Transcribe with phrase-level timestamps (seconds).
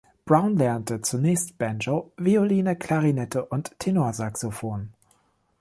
[0.25, 4.91] Brown lernte zunächst Banjo, Violine, Klarinette und Tenorsaxophon.